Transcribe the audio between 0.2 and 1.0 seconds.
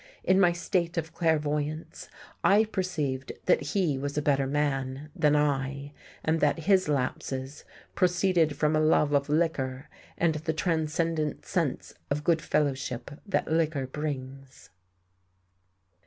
In my state